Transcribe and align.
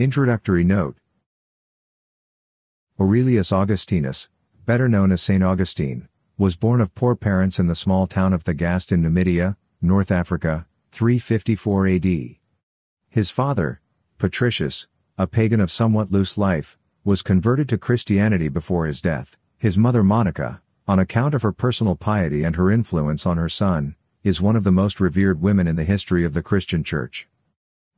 Introductory 0.00 0.64
Note 0.64 0.96
Aurelius 2.98 3.52
Augustinus, 3.52 4.30
better 4.64 4.88
known 4.88 5.12
as 5.12 5.20
St. 5.20 5.44
Augustine, 5.44 6.08
was 6.38 6.56
born 6.56 6.80
of 6.80 6.94
poor 6.94 7.14
parents 7.14 7.58
in 7.58 7.66
the 7.66 7.74
small 7.74 8.06
town 8.06 8.32
of 8.32 8.42
Thagaste 8.42 8.92
in 8.92 9.02
Numidia, 9.02 9.58
North 9.82 10.10
Africa, 10.10 10.66
354 10.92 11.86
AD. 11.88 12.06
His 13.10 13.30
father, 13.30 13.82
Patricius, 14.16 14.86
a 15.18 15.26
pagan 15.26 15.60
of 15.60 15.70
somewhat 15.70 16.10
loose 16.10 16.38
life, 16.38 16.78
was 17.04 17.20
converted 17.20 17.68
to 17.68 17.76
Christianity 17.76 18.48
before 18.48 18.86
his 18.86 19.02
death. 19.02 19.36
His 19.58 19.76
mother 19.76 20.02
Monica, 20.02 20.62
on 20.88 20.98
account 20.98 21.34
of 21.34 21.42
her 21.42 21.52
personal 21.52 21.94
piety 21.94 22.42
and 22.42 22.56
her 22.56 22.70
influence 22.70 23.26
on 23.26 23.36
her 23.36 23.50
son, 23.50 23.96
is 24.24 24.40
one 24.40 24.56
of 24.56 24.64
the 24.64 24.72
most 24.72 24.98
revered 24.98 25.42
women 25.42 25.66
in 25.66 25.76
the 25.76 25.84
history 25.84 26.24
of 26.24 26.32
the 26.32 26.42
Christian 26.42 26.82
Church. 26.82 27.28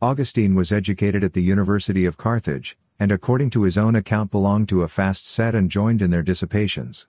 Augustine 0.00 0.54
was 0.54 0.70
educated 0.70 1.24
at 1.24 1.32
the 1.32 1.42
University 1.42 2.04
of 2.04 2.16
Carthage, 2.16 2.78
and 3.00 3.10
according 3.10 3.50
to 3.50 3.64
his 3.64 3.76
own 3.76 3.96
account 3.96 4.30
belonged 4.30 4.68
to 4.68 4.84
a 4.84 4.88
fast 4.88 5.26
set 5.26 5.56
and 5.56 5.72
joined 5.72 6.00
in 6.00 6.12
their 6.12 6.22
dissipations. 6.22 7.08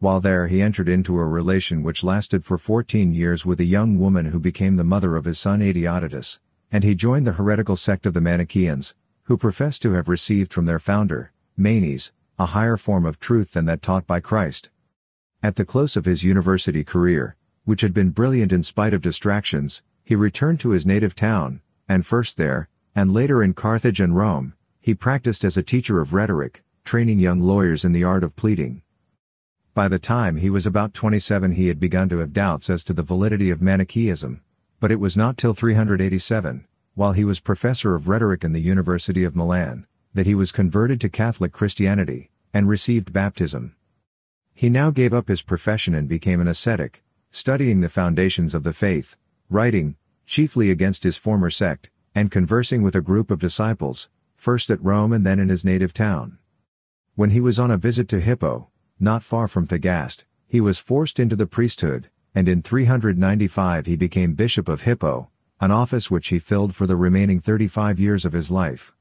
While 0.00 0.20
there 0.20 0.48
he 0.48 0.60
entered 0.60 0.88
into 0.88 1.16
a 1.20 1.24
relation 1.24 1.84
which 1.84 2.02
lasted 2.02 2.44
for 2.44 2.58
14 2.58 3.14
years 3.14 3.46
with 3.46 3.60
a 3.60 3.64
young 3.64 3.96
woman 3.96 4.26
who 4.26 4.40
became 4.40 4.74
the 4.74 4.82
mother 4.82 5.14
of 5.14 5.24
his 5.24 5.38
son 5.38 5.60
Adeodatus, 5.60 6.40
and 6.72 6.82
he 6.82 6.96
joined 6.96 7.28
the 7.28 7.34
heretical 7.34 7.76
sect 7.76 8.04
of 8.06 8.14
the 8.14 8.20
Manichaeans, 8.20 8.96
who 9.24 9.36
professed 9.36 9.80
to 9.82 9.92
have 9.92 10.08
received 10.08 10.52
from 10.52 10.66
their 10.66 10.80
founder, 10.80 11.30
Manes, 11.56 12.10
a 12.40 12.46
higher 12.46 12.76
form 12.76 13.06
of 13.06 13.20
truth 13.20 13.52
than 13.52 13.66
that 13.66 13.82
taught 13.82 14.08
by 14.08 14.18
Christ. 14.18 14.68
At 15.44 15.54
the 15.54 15.64
close 15.64 15.96
of 15.96 16.06
his 16.06 16.24
university 16.24 16.82
career, 16.82 17.36
which 17.64 17.82
had 17.82 17.94
been 17.94 18.10
brilliant 18.10 18.52
in 18.52 18.64
spite 18.64 18.94
of 18.94 19.00
distractions, 19.00 19.84
he 20.02 20.16
returned 20.16 20.58
to 20.58 20.70
his 20.70 20.84
native 20.84 21.14
town, 21.14 21.60
and 21.90 22.06
first 22.06 22.36
there, 22.36 22.68
and 22.94 23.12
later 23.12 23.42
in 23.42 23.52
Carthage 23.52 24.00
and 24.00 24.16
Rome, 24.16 24.54
he 24.80 24.94
practiced 24.94 25.44
as 25.44 25.56
a 25.56 25.62
teacher 25.64 26.00
of 26.00 26.14
rhetoric, 26.14 26.62
training 26.84 27.18
young 27.18 27.40
lawyers 27.40 27.84
in 27.84 27.90
the 27.90 28.04
art 28.04 28.22
of 28.22 28.36
pleading. 28.36 28.82
By 29.74 29.88
the 29.88 29.98
time 29.98 30.36
he 30.36 30.50
was 30.50 30.66
about 30.66 30.94
27 30.94 31.50
he 31.50 31.66
had 31.66 31.80
begun 31.80 32.08
to 32.10 32.18
have 32.18 32.32
doubts 32.32 32.70
as 32.70 32.84
to 32.84 32.92
the 32.92 33.02
validity 33.02 33.50
of 33.50 33.60
Manichaeism, 33.60 34.40
but 34.78 34.92
it 34.92 35.00
was 35.00 35.16
not 35.16 35.36
till 35.36 35.52
387, 35.52 36.64
while 36.94 37.12
he 37.12 37.24
was 37.24 37.40
professor 37.40 37.96
of 37.96 38.06
rhetoric 38.06 38.44
in 38.44 38.52
the 38.52 38.60
University 38.60 39.24
of 39.24 39.34
Milan, 39.34 39.84
that 40.14 40.26
he 40.26 40.34
was 40.36 40.52
converted 40.52 41.00
to 41.00 41.08
Catholic 41.08 41.50
Christianity, 41.50 42.30
and 42.54 42.68
received 42.68 43.12
baptism. 43.12 43.74
He 44.54 44.70
now 44.70 44.92
gave 44.92 45.12
up 45.12 45.26
his 45.26 45.42
profession 45.42 45.96
and 45.96 46.08
became 46.08 46.40
an 46.40 46.46
ascetic, 46.46 47.02
studying 47.32 47.80
the 47.80 47.88
foundations 47.88 48.54
of 48.54 48.62
the 48.62 48.72
faith, 48.72 49.16
writing, 49.48 49.96
chiefly 50.30 50.70
against 50.70 51.02
his 51.02 51.16
former 51.16 51.50
sect, 51.50 51.90
and 52.14 52.30
conversing 52.30 52.82
with 52.82 52.94
a 52.94 53.00
group 53.00 53.32
of 53.32 53.40
disciples, 53.40 54.08
first 54.36 54.70
at 54.70 54.80
Rome 54.80 55.12
and 55.12 55.26
then 55.26 55.40
in 55.40 55.48
his 55.48 55.64
native 55.64 55.92
town. 55.92 56.38
When 57.16 57.30
he 57.30 57.40
was 57.40 57.58
on 57.58 57.72
a 57.72 57.76
visit 57.76 58.08
to 58.10 58.20
Hippo, 58.20 58.68
not 59.00 59.24
far 59.24 59.48
from 59.48 59.66
Thagaste, 59.66 60.24
he 60.46 60.60
was 60.60 60.78
forced 60.78 61.18
into 61.18 61.34
the 61.34 61.48
priesthood, 61.48 62.10
and 62.32 62.48
in 62.48 62.62
395 62.62 63.86
he 63.86 63.96
became 63.96 64.34
Bishop 64.34 64.68
of 64.68 64.82
Hippo, 64.82 65.30
an 65.60 65.72
office 65.72 66.12
which 66.12 66.28
he 66.28 66.38
filled 66.38 66.76
for 66.76 66.86
the 66.86 66.94
remaining 66.94 67.40
35 67.40 67.98
years 67.98 68.24
of 68.24 68.32
his 68.32 68.52
life. 68.52 68.94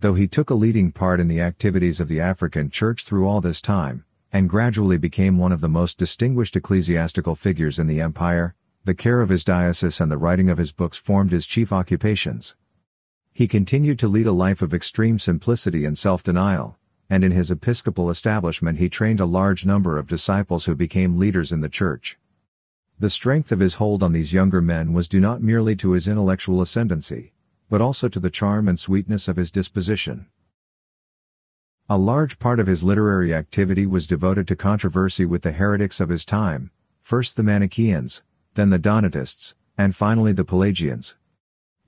Though 0.00 0.14
he 0.14 0.26
took 0.26 0.48
a 0.48 0.54
leading 0.54 0.90
part 0.90 1.20
in 1.20 1.28
the 1.28 1.42
activities 1.42 2.00
of 2.00 2.08
the 2.08 2.22
African 2.22 2.70
Church 2.70 3.04
through 3.04 3.28
all 3.28 3.42
this 3.42 3.60
time, 3.60 4.06
and 4.32 4.48
gradually 4.48 4.96
became 4.96 5.36
one 5.36 5.52
of 5.52 5.60
the 5.60 5.68
most 5.68 5.98
distinguished 5.98 6.56
ecclesiastical 6.56 7.34
figures 7.34 7.78
in 7.78 7.88
the 7.88 8.00
empire, 8.00 8.54
the 8.86 8.94
care 8.94 9.20
of 9.20 9.30
his 9.30 9.42
diocese 9.42 10.00
and 10.00 10.12
the 10.12 10.16
writing 10.16 10.48
of 10.48 10.58
his 10.58 10.70
books 10.70 10.96
formed 10.96 11.32
his 11.32 11.44
chief 11.44 11.72
occupations. 11.72 12.54
He 13.32 13.48
continued 13.48 13.98
to 13.98 14.06
lead 14.06 14.28
a 14.28 14.32
life 14.32 14.62
of 14.62 14.72
extreme 14.72 15.18
simplicity 15.18 15.84
and 15.84 15.98
self-denial, 15.98 16.78
and 17.10 17.24
in 17.24 17.32
his 17.32 17.50
episcopal 17.50 18.10
establishment 18.10 18.78
he 18.78 18.88
trained 18.88 19.18
a 19.18 19.26
large 19.26 19.66
number 19.66 19.98
of 19.98 20.06
disciples 20.06 20.66
who 20.66 20.76
became 20.76 21.18
leaders 21.18 21.50
in 21.50 21.62
the 21.62 21.68
church. 21.68 22.16
The 23.00 23.10
strength 23.10 23.50
of 23.50 23.58
his 23.58 23.74
hold 23.74 24.04
on 24.04 24.12
these 24.12 24.32
younger 24.32 24.62
men 24.62 24.92
was 24.92 25.08
due 25.08 25.20
not 25.20 25.42
merely 25.42 25.74
to 25.76 25.90
his 25.90 26.06
intellectual 26.06 26.62
ascendancy, 26.62 27.32
but 27.68 27.80
also 27.80 28.08
to 28.08 28.20
the 28.20 28.30
charm 28.30 28.68
and 28.68 28.78
sweetness 28.78 29.26
of 29.26 29.36
his 29.36 29.50
disposition. 29.50 30.26
A 31.88 31.98
large 31.98 32.38
part 32.38 32.60
of 32.60 32.68
his 32.68 32.84
literary 32.84 33.34
activity 33.34 33.84
was 33.84 34.06
devoted 34.06 34.46
to 34.46 34.54
controversy 34.54 35.24
with 35.24 35.42
the 35.42 35.50
heretics 35.50 36.00
of 36.00 36.08
his 36.08 36.24
time, 36.24 36.70
first 37.02 37.36
the 37.36 37.42
Manichaeans, 37.42 38.22
then 38.56 38.70
the 38.70 38.78
Donatists, 38.78 39.54
and 39.78 39.94
finally 39.94 40.32
the 40.32 40.44
Pelagians. 40.44 41.14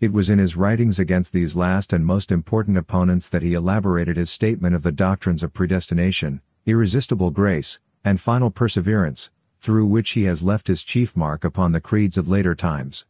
It 0.00 0.12
was 0.12 0.30
in 0.30 0.38
his 0.38 0.56
writings 0.56 1.00
against 1.00 1.32
these 1.32 1.56
last 1.56 1.92
and 1.92 2.06
most 2.06 2.30
important 2.30 2.76
opponents 2.76 3.28
that 3.30 3.42
he 3.42 3.54
elaborated 3.54 4.16
his 4.16 4.30
statement 4.30 4.76
of 4.76 4.84
the 4.84 4.92
doctrines 4.92 5.42
of 5.42 5.52
predestination, 5.52 6.40
irresistible 6.66 7.30
grace, 7.30 7.80
and 8.04 8.20
final 8.20 8.50
perseverance, 8.50 9.30
through 9.60 9.86
which 9.86 10.10
he 10.10 10.24
has 10.24 10.42
left 10.42 10.68
his 10.68 10.84
chief 10.84 11.16
mark 11.16 11.42
upon 11.42 11.72
the 11.72 11.80
creeds 11.80 12.16
of 12.16 12.28
later 12.28 12.54
times. 12.54 13.06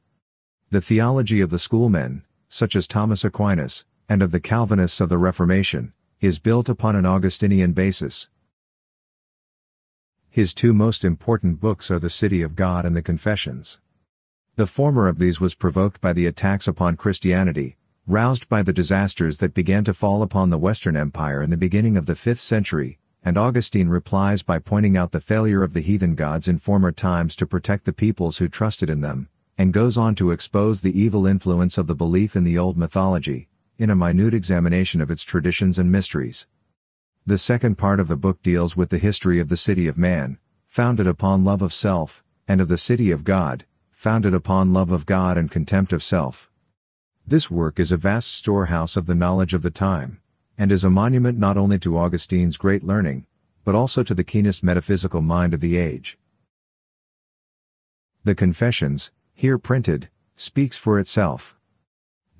The 0.71 0.81
theology 0.81 1.41
of 1.41 1.51
the 1.51 1.59
schoolmen, 1.59 2.23
such 2.49 2.75
as 2.75 2.89
Thomas 2.89 3.25
Aquinas, 3.25 3.85
and 4.09 4.23
of 4.23 4.31
the 4.31 4.41
Calvinists 4.41 5.01
of 5.01 5.11
the 5.11 5.19
Reformation, 5.19 5.93
is 6.21 6.39
built 6.39 6.69
upon 6.69 6.97
an 6.97 7.05
Augustinian 7.05 7.73
basis. 7.73 8.31
His 10.39 10.55
two 10.55 10.73
most 10.73 11.05
important 11.05 11.59
books 11.59 11.91
are 11.91 11.99
The 11.99 12.09
City 12.09 12.43
of 12.43 12.55
God 12.55 12.85
and 12.85 12.95
The 12.95 13.03
Confessions. 13.03 13.81
The 14.55 14.69
former 14.69 15.09
of 15.09 15.19
these 15.19 15.41
was 15.41 15.57
provoked 15.57 16.01
by 16.01 16.13
the 16.13 16.27
attacks 16.27 16.69
upon 16.69 16.97
Christianity, 16.97 17.77
roused 18.07 18.49
by 18.49 18.63
the 18.63 18.73
disasters 18.73 19.39
that 19.39 19.53
began 19.53 19.83
to 19.83 19.93
fall 19.93 20.23
upon 20.23 20.51
the 20.51 20.57
Western 20.57 20.97
Empire 20.97 21.43
in 21.43 21.51
the 21.51 21.57
beginning 21.57 21.97
of 21.97 22.07
the 22.07 22.15
5th 22.15 22.39
century, 22.39 23.01
and 23.25 23.37
Augustine 23.37 23.89
replies 23.89 24.45
by 24.45 24.61
pointing 24.61 24.97
out 24.97 25.11
the 25.11 25.21
failure 25.21 25.65
of 25.65 25.73
the 25.73 25.81
heathen 25.81 26.15
gods 26.15 26.47
in 26.47 26.61
former 26.61 26.93
times 26.93 27.35
to 27.35 27.45
protect 27.45 27.85
the 27.85 27.93
peoples 27.93 28.39
who 28.39 28.47
trusted 28.47 28.89
in 28.89 29.01
them, 29.01 29.29
and 29.59 29.73
goes 29.73 29.99
on 29.99 30.15
to 30.15 30.31
expose 30.31 30.83
the 30.83 30.97
evil 30.97 31.27
influence 31.27 31.77
of 31.77 31.89
the 31.89 31.97
belief 31.97 32.37
in 32.37 32.45
the 32.45 32.57
old 32.57 32.79
mythology, 32.79 33.49
in 33.77 33.91
a 33.91 33.97
minute 33.97 34.35
examination 34.35 35.01
of 35.01 35.11
its 35.11 35.25
traditions 35.25 35.81
and 35.81 35.91
mysteries. 35.91 36.47
The 37.29 37.37
second 37.37 37.77
part 37.77 38.01
of 38.01 38.09
the 38.09 38.17
book 38.17 38.43
deals 38.43 38.75
with 38.75 38.89
the 38.89 38.97
history 38.97 39.39
of 39.39 39.51
the 39.51 39.57
city 39.59 39.87
of 39.87 39.99
man, 39.99 40.39
founded 40.67 41.07
upon 41.07 41.45
love 41.45 41.61
of 41.61 41.75
self, 41.75 42.25
and 42.49 42.59
of 42.59 42.69
the 42.69 42.79
city 42.79 43.11
of 43.11 43.23
God, 43.23 43.67
founded 43.91 44.33
upon 44.33 44.73
love 44.73 44.91
of 44.91 45.05
God 45.05 45.37
and 45.37 45.51
contempt 45.51 45.93
of 45.93 46.03
self. 46.03 46.51
This 47.27 47.51
work 47.51 47.79
is 47.79 47.93
a 47.93 47.99
vast 47.99 48.33
storehouse 48.33 48.97
of 48.97 49.05
the 49.05 49.15
knowledge 49.15 49.53
of 49.53 49.61
the 49.61 49.71
time, 49.71 50.23
and 50.57 50.73
is 50.73 50.85
a 50.85 50.89
monument 50.89 51.39
not 51.39 51.59
only 51.59 51.79
to 51.81 51.99
Augustine's 51.99 52.57
great 52.57 52.83
learning, 52.83 53.27
but 53.63 53.75
also 53.75 54.03
to 54.03 54.15
the 54.15 54.25
keenest 54.25 54.65
metaphysical 54.65 55.21
mind 55.21 55.53
of 55.53 55.61
the 55.61 55.77
age. 55.77 56.17
The 58.25 58.35
Confessions, 58.35 59.11
here 59.35 59.59
printed, 59.59 60.09
speaks 60.35 60.79
for 60.79 60.99
itself. 60.99 61.59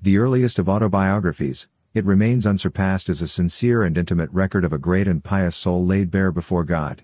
The 0.01 0.17
earliest 0.17 0.57
of 0.57 0.67
autobiographies, 0.67 1.67
it 1.99 2.05
remains 2.05 2.47
unsurpassed 2.47 3.09
as 3.09 3.21
a 3.21 3.27
sincere 3.27 3.83
and 3.83 3.97
intimate 3.97 4.31
record 4.31 4.63
of 4.63 4.71
a 4.71 4.77
great 4.77 5.05
and 5.05 5.21
pious 5.21 5.57
soul 5.57 5.85
laid 5.85 6.09
bare 6.09 6.31
before 6.31 6.63
God. 6.63 7.03